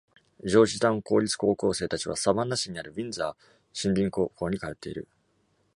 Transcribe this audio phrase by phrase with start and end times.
[0.43, 5.07] ジョージタウン公立高校生たちはサヴァンナ市にあるウィンザー森林高校に通っている。